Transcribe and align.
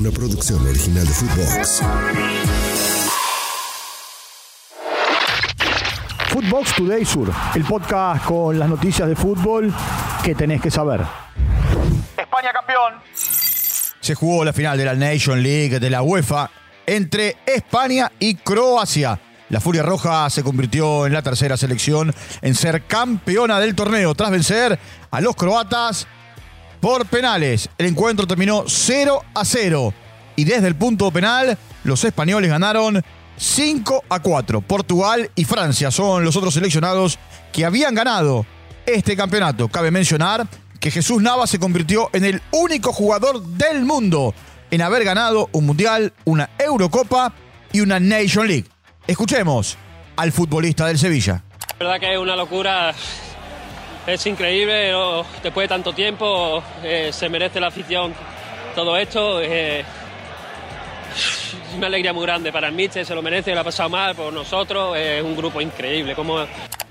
una 0.00 0.10
producción 0.10 0.66
original 0.66 1.06
de 1.06 1.12
Footbox. 1.12 1.82
Footbox 6.28 6.74
Today 6.74 7.04
Sur, 7.04 7.30
el 7.54 7.64
podcast 7.64 8.24
con 8.24 8.58
las 8.58 8.70
noticias 8.70 9.06
de 9.06 9.14
fútbol 9.14 9.70
que 10.24 10.34
tenés 10.34 10.62
que 10.62 10.70
saber. 10.70 11.02
España 12.16 12.50
campeón. 12.50 12.94
Se 14.00 14.14
jugó 14.14 14.42
la 14.42 14.54
final 14.54 14.78
de 14.78 14.86
la 14.86 14.94
Nation 14.94 15.42
League 15.42 15.78
de 15.78 15.90
la 15.90 16.00
UEFA 16.00 16.50
entre 16.86 17.36
España 17.44 18.10
y 18.18 18.36
Croacia. 18.36 19.20
La 19.50 19.60
Furia 19.60 19.82
Roja 19.82 20.30
se 20.30 20.42
convirtió 20.42 21.06
en 21.06 21.12
la 21.12 21.20
tercera 21.20 21.58
selección 21.58 22.14
en 22.40 22.54
ser 22.54 22.86
campeona 22.86 23.60
del 23.60 23.74
torneo 23.74 24.14
tras 24.14 24.30
vencer 24.30 24.78
a 25.10 25.20
los 25.20 25.36
croatas 25.36 26.06
por 26.80 27.06
penales. 27.06 27.68
El 27.78 27.86
encuentro 27.86 28.26
terminó 28.26 28.64
0 28.66 29.22
a 29.34 29.44
0 29.44 29.94
y 30.36 30.44
desde 30.44 30.68
el 30.68 30.74
punto 30.74 31.10
penal 31.10 31.56
los 31.84 32.04
españoles 32.04 32.50
ganaron 32.50 33.02
5 33.36 34.04
a 34.08 34.20
4. 34.20 34.60
Portugal 34.60 35.30
y 35.34 35.44
Francia 35.44 35.90
son 35.90 36.24
los 36.24 36.36
otros 36.36 36.54
seleccionados 36.54 37.18
que 37.52 37.64
habían 37.64 37.94
ganado 37.94 38.46
este 38.86 39.16
campeonato. 39.16 39.68
Cabe 39.68 39.90
mencionar 39.90 40.46
que 40.78 40.90
Jesús 40.90 41.22
Nava 41.22 41.46
se 41.46 41.58
convirtió 41.58 42.08
en 42.12 42.24
el 42.24 42.42
único 42.52 42.92
jugador 42.92 43.42
del 43.42 43.84
mundo 43.84 44.34
en 44.70 44.82
haber 44.82 45.04
ganado 45.04 45.48
un 45.52 45.66
Mundial, 45.66 46.12
una 46.24 46.50
Eurocopa 46.58 47.32
y 47.72 47.80
una 47.80 48.00
Nation 48.00 48.46
League. 48.46 48.66
Escuchemos 49.06 49.76
al 50.16 50.32
futbolista 50.32 50.86
del 50.86 50.98
Sevilla. 50.98 51.42
La 51.78 51.86
verdad 51.86 52.00
que 52.00 52.12
es 52.12 52.18
una 52.18 52.36
locura, 52.36 52.94
es 54.12 54.26
increíble, 54.26 54.92
después 55.42 55.64
de 55.64 55.68
tanto 55.68 55.92
tiempo 55.92 56.62
eh, 56.82 57.10
se 57.12 57.28
merece 57.28 57.60
la 57.60 57.68
afición 57.68 58.12
todo 58.74 58.96
esto. 58.96 59.40
Eh, 59.40 59.80
es 59.80 61.76
una 61.76 61.86
alegría 61.86 62.12
muy 62.12 62.22
grande 62.22 62.52
para 62.52 62.68
el 62.68 62.74
Mister, 62.74 63.04
se 63.06 63.14
lo 63.14 63.22
merece, 63.22 63.54
lo 63.54 63.60
ha 63.60 63.64
pasado 63.64 63.88
mal 63.88 64.14
por 64.14 64.32
nosotros, 64.32 64.96
es 64.96 65.22
un 65.22 65.36
grupo 65.36 65.60
increíble. 65.60 66.14
Como... 66.14 66.44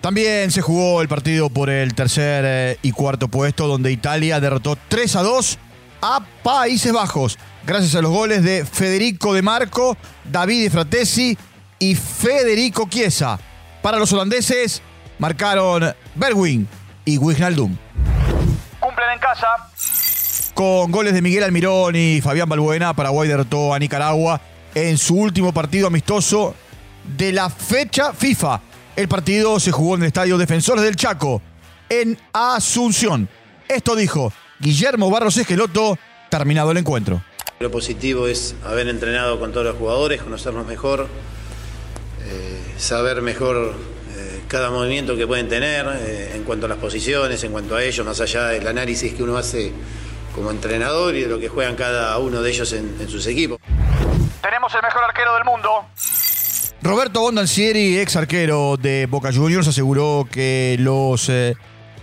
También 0.00 0.50
se 0.50 0.62
jugó 0.62 1.02
el 1.02 1.08
partido 1.08 1.50
por 1.50 1.70
el 1.70 1.94
tercer 1.94 2.44
eh, 2.46 2.78
y 2.82 2.92
cuarto 2.92 3.28
puesto, 3.28 3.66
donde 3.66 3.92
Italia 3.92 4.40
derrotó 4.40 4.76
3 4.88 5.16
a 5.16 5.22
2 5.22 5.58
a 6.02 6.24
Países 6.42 6.92
Bajos, 6.92 7.38
gracias 7.64 7.94
a 7.94 8.02
los 8.02 8.10
goles 8.10 8.42
de 8.42 8.64
Federico 8.64 9.34
De 9.34 9.42
Marco, 9.42 9.96
David 10.24 10.70
Fratesi 10.72 11.36
y 11.78 11.94
Federico 11.94 12.88
Chiesa. 12.88 13.38
Para 13.80 13.98
los 13.98 14.12
holandeses 14.12 14.82
marcaron 15.18 15.94
Berwin 16.14 16.68
y 17.04 17.18
Wijnaldum. 17.18 17.76
Cumplen 18.80 19.10
en 19.14 19.18
casa. 19.18 19.46
Con 20.54 20.90
goles 20.90 21.14
de 21.14 21.22
Miguel 21.22 21.44
Almirón 21.44 21.96
y 21.96 22.20
Fabián 22.20 22.48
Balbuena, 22.48 22.94
Paraguay 22.94 23.28
derrotó 23.28 23.72
a 23.72 23.78
Nicaragua 23.78 24.40
en 24.74 24.98
su 24.98 25.16
último 25.16 25.52
partido 25.52 25.86
amistoso 25.86 26.54
de 27.16 27.32
la 27.32 27.48
fecha 27.50 28.12
FIFA. 28.12 28.60
El 28.96 29.08
partido 29.08 29.58
se 29.58 29.72
jugó 29.72 29.94
en 29.94 30.02
el 30.02 30.08
Estadio 30.08 30.36
Defensores 30.36 30.84
del 30.84 30.96
Chaco, 30.96 31.40
en 31.88 32.18
Asunción. 32.32 33.28
Esto 33.68 33.96
dijo 33.96 34.32
Guillermo 34.58 35.10
Barros 35.10 35.36
Esqueloto, 35.36 35.98
terminado 36.28 36.70
el 36.70 36.78
encuentro. 36.78 37.22
Lo 37.58 37.70
positivo 37.70 38.26
es 38.26 38.54
haber 38.64 38.88
entrenado 38.88 39.38
con 39.38 39.52
todos 39.52 39.64
los 39.64 39.76
jugadores, 39.76 40.20
conocernos 40.20 40.66
mejor, 40.66 41.08
saber 42.76 43.22
mejor 43.22 43.56
eh, 43.56 43.91
cada 44.52 44.70
movimiento 44.70 45.16
que 45.16 45.26
pueden 45.26 45.48
tener 45.48 45.86
eh, 45.96 46.32
en 46.34 46.44
cuanto 46.44 46.66
a 46.66 46.68
las 46.68 46.76
posiciones, 46.76 47.42
en 47.42 47.52
cuanto 47.52 47.74
a 47.74 47.82
ellos, 47.82 48.04
más 48.04 48.20
allá 48.20 48.48
del 48.48 48.66
análisis 48.66 49.14
que 49.14 49.22
uno 49.22 49.38
hace 49.38 49.72
como 50.34 50.50
entrenador 50.50 51.16
y 51.16 51.22
de 51.22 51.28
lo 51.28 51.38
que 51.38 51.48
juegan 51.48 51.74
cada 51.74 52.18
uno 52.18 52.42
de 52.42 52.50
ellos 52.50 52.70
en, 52.74 53.08
sus 53.08 53.26
equipos. 53.26 53.58
Tenemos 54.42 54.74
el 54.74 54.82
mejor 54.82 55.04
arquero 55.04 55.34
del 55.36 55.44
mundo. 55.44 55.70
Roberto 56.82 57.22
Bondancieri, 57.22 57.98
ex 57.98 58.14
arquero 58.14 58.76
de 58.76 59.06
Boca 59.06 59.32
Juniors, 59.32 59.68
aseguró 59.68 60.28
que 60.30 60.76
los 60.78 61.30
eh, 61.30 61.54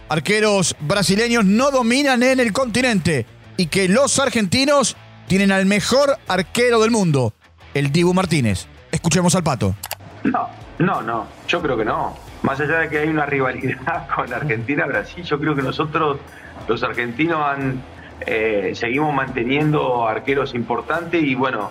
arqueros 0.10 0.76
brasileños 0.80 1.46
no 1.46 1.70
dominan 1.70 2.24
en 2.24 2.40
el 2.40 2.52
continente 2.52 3.28
y 3.58 3.68
que 3.68 3.88
los 3.88 4.18
argentinos 4.18 4.98
tienen 5.28 5.52
al 5.52 5.68
mejor 5.68 6.18
arquero 6.28 6.80
del 6.82 6.90
mundo, 6.90 7.36
el 7.76 7.92
Dibu 7.92 8.16
Martínez. 8.16 8.66
Escuchemos 8.92 9.36
al 9.36 9.44
pato. 9.44 9.76
No, 10.24 10.50
no, 10.80 11.04
no, 11.04 11.28
yo 11.48 11.62
creo 11.62 11.78
que 11.78 11.86
no. 11.86 12.29
Más 12.42 12.60
allá 12.60 12.80
de 12.80 12.90
que 12.90 13.00
hay 13.00 13.10
una 13.10 13.26
rivalidad 13.26 14.08
con 14.16 14.34
Argentina-Brasil, 14.34 15.24
yo 15.24 15.40
creo 15.40 15.56
que 15.56 15.62
nosotros, 15.62 16.20
los 16.68 16.84
argentinos, 16.84 17.42
han, 17.46 17.82
eh, 18.26 18.72
seguimos 18.76 19.14
manteniendo 19.14 20.08
arqueros 20.08 20.54
importantes 20.54 21.22
y 21.22 21.36
bueno, 21.36 21.70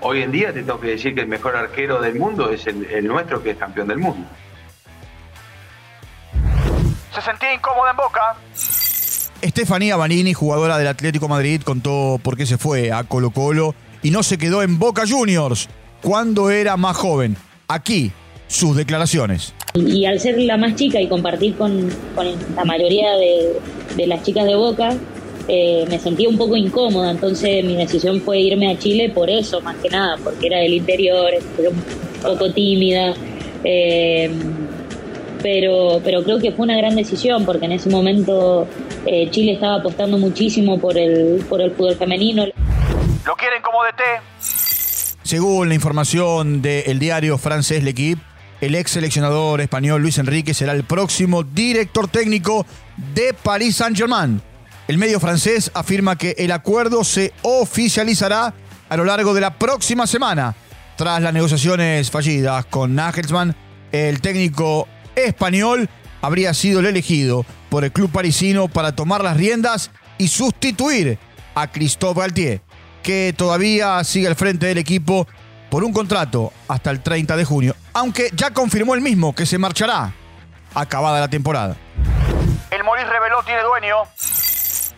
hoy 0.00 0.22
en 0.22 0.30
día 0.30 0.52
te 0.52 0.62
tengo 0.62 0.80
que 0.80 0.88
decir 0.88 1.14
que 1.14 1.22
el 1.22 1.28
mejor 1.28 1.56
arquero 1.56 2.00
del 2.00 2.16
mundo 2.16 2.50
es 2.50 2.66
el, 2.66 3.06
nuestro, 3.06 3.42
que 3.42 3.50
es 3.50 3.56
campeón 3.56 3.88
del 3.88 3.98
mundo. 3.98 4.26
Se 7.12 7.20
sentía 7.20 7.54
incómoda 7.54 7.90
en 7.90 7.96
Boca. 7.96 8.20
Estefanía 9.40 9.96
Banini, 9.96 10.32
jugadora 10.32 10.78
del 10.78 10.88
Atlético 10.88 11.28
Madrid, 11.28 11.62
contó 11.62 12.18
por 12.22 12.36
qué 12.36 12.46
se 12.46 12.58
fue 12.58 12.92
a 12.92 13.04
Colo 13.04 13.30
Colo 13.30 13.74
y 14.02 14.10
no 14.10 14.22
se 14.22 14.38
quedó 14.38 14.62
en 14.62 14.78
Boca 14.78 15.04
Juniors 15.08 15.68
cuando 16.02 16.50
era 16.50 16.76
más 16.76 16.96
joven. 16.96 17.36
Aquí, 17.68 18.12
sus 18.46 18.76
declaraciones. 18.76 19.54
Y, 19.76 20.06
al 20.06 20.20
ser 20.20 20.40
la 20.40 20.56
más 20.56 20.76
chica 20.76 21.00
y 21.00 21.08
compartir 21.08 21.56
con, 21.56 21.88
la 22.54 22.64
mayoría 22.64 23.10
de, 23.16 24.06
las 24.06 24.22
chicas 24.22 24.44
de 24.44 24.54
Boca, 24.54 24.94
eh, 25.48 25.84
me 25.90 25.98
sentía 25.98 26.28
un 26.28 26.38
poco 26.38 26.56
incómoda, 26.56 27.10
entonces 27.10 27.64
mi 27.64 27.74
decisión 27.74 28.20
fue 28.20 28.38
irme 28.38 28.70
a 28.70 28.78
Chile 28.78 29.10
por 29.12 29.28
eso, 29.28 29.60
más 29.62 29.74
que 29.78 29.88
nada, 29.90 30.16
porque 30.22 30.46
era 30.46 30.58
del 30.58 30.74
interior, 30.74 31.28
era 31.58 31.70
un 31.70 31.82
poco 32.22 32.52
tímida. 32.52 33.14
Eh, 33.64 34.30
pero, 35.42 36.00
pero 36.04 36.22
creo 36.22 36.38
que 36.38 36.52
fue 36.52 36.66
una 36.66 36.76
gran 36.76 36.94
decisión 36.94 37.44
porque 37.44 37.66
en 37.66 37.72
ese 37.72 37.90
momento 37.90 38.68
eh, 39.06 39.28
Chile 39.32 39.54
estaba 39.54 39.78
apostando 39.80 40.18
muchísimo 40.18 40.78
por 40.78 40.96
el, 40.96 41.44
por 41.48 41.60
el 41.60 41.72
fútbol 41.72 41.96
femenino. 41.96 42.46
¿Lo 42.46 43.34
quieren 43.34 43.60
como 43.60 43.82
DT? 43.82 44.02
Según 45.24 45.68
la 45.68 45.74
información 45.74 46.62
del 46.62 47.00
diario 47.00 47.38
francés 47.38 47.82
L'Equipe, 47.82 48.22
el 48.60 48.74
ex 48.74 48.92
seleccionador 48.92 49.60
español 49.60 50.02
Luis 50.02 50.18
Enrique 50.18 50.54
será 50.54 50.72
el 50.72 50.84
próximo 50.84 51.42
director 51.42 52.08
técnico 52.08 52.66
de 53.14 53.34
Paris 53.34 53.76
Saint-Germain. 53.76 54.40
El 54.88 54.98
medio 54.98 55.20
francés 55.20 55.70
afirma 55.74 56.16
que 56.16 56.34
el 56.38 56.52
acuerdo 56.52 57.04
se 57.04 57.32
oficializará 57.42 58.54
a 58.88 58.96
lo 58.96 59.04
largo 59.04 59.34
de 59.34 59.40
la 59.40 59.58
próxima 59.58 60.06
semana. 60.06 60.54
Tras 60.96 61.20
las 61.22 61.32
negociaciones 61.32 62.10
fallidas 62.10 62.66
con 62.66 62.94
Nagelsmann, 62.94 63.56
el 63.92 64.20
técnico 64.20 64.86
español 65.16 65.88
habría 66.20 66.54
sido 66.54 66.80
el 66.80 66.86
elegido 66.86 67.44
por 67.70 67.84
el 67.84 67.92
club 67.92 68.10
parisino 68.10 68.68
para 68.68 68.94
tomar 68.94 69.22
las 69.22 69.36
riendas 69.36 69.90
y 70.18 70.28
sustituir 70.28 71.18
a 71.54 71.70
Christophe 71.70 72.20
Galtier 72.20 72.60
que 73.04 73.34
todavía 73.36 74.02
sigue 74.02 74.26
al 74.26 74.34
frente 74.34 74.66
del 74.66 74.78
equipo 74.78 75.28
por 75.74 75.82
un 75.82 75.92
contrato 75.92 76.52
hasta 76.68 76.92
el 76.92 77.00
30 77.00 77.36
de 77.36 77.44
junio, 77.44 77.74
aunque 77.94 78.30
ya 78.32 78.52
confirmó 78.52 78.94
el 78.94 79.00
mismo 79.00 79.34
que 79.34 79.44
se 79.44 79.58
marchará 79.58 80.14
acabada 80.72 81.18
la 81.18 81.26
temporada. 81.26 81.74
El 82.70 82.84
Moris 82.84 83.04
reveló 83.08 83.42
tiene 83.44 83.60
dueño. 83.62 83.96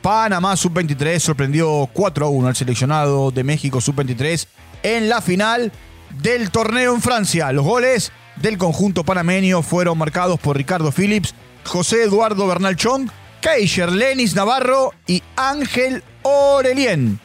Panamá 0.02 0.54
Sub-23 0.54 1.18
sorprendió 1.18 1.88
4 1.94 2.26
a 2.26 2.28
1 2.28 2.48
al 2.48 2.56
seleccionado 2.56 3.30
de 3.30 3.42
México 3.42 3.80
Sub-23 3.80 4.48
en 4.82 5.08
la 5.08 5.22
final 5.22 5.72
del 6.20 6.50
torneo 6.50 6.94
en 6.94 7.00
Francia. 7.00 7.50
Los 7.52 7.64
goles 7.64 8.12
del 8.36 8.58
conjunto 8.58 9.02
panameño 9.02 9.62
fueron 9.62 9.96
marcados 9.96 10.38
por 10.38 10.58
Ricardo 10.58 10.92
Phillips, 10.92 11.34
José 11.64 12.02
Eduardo 12.02 12.46
Bernal 12.46 12.76
Chong, 12.76 13.08
Keisher 13.40 13.90
Lenis 13.90 14.34
Navarro 14.34 14.92
y 15.06 15.22
Ángel 15.36 16.04
Orelien 16.20 17.18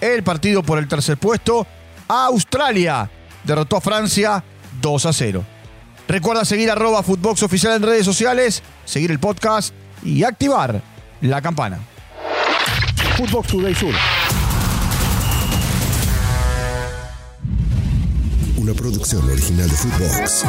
el 0.00 0.22
partido 0.22 0.62
por 0.62 0.78
el 0.78 0.88
tercer 0.88 1.16
puesto. 1.16 1.66
Australia 2.10 3.10
derrotó 3.44 3.76
a 3.76 3.80
Francia 3.80 4.42
2 4.80 5.06
a 5.06 5.12
0. 5.12 5.44
Recuerda 6.08 6.44
seguir 6.44 6.70
arroba 6.70 7.02
Footbox 7.02 7.42
Oficial 7.44 7.76
en 7.76 7.82
redes 7.82 8.04
sociales, 8.04 8.62
seguir 8.84 9.10
el 9.10 9.20
podcast 9.20 9.72
y 10.02 10.24
activar 10.24 10.82
la 11.20 11.40
campana. 11.40 11.78
Footbox 13.16 13.48
Today 13.48 13.74
Sur. 13.74 13.94
Una 18.56 18.74
producción 18.74 19.24
original 19.30 19.68
de 19.68 19.76
Footbox. 19.76 20.44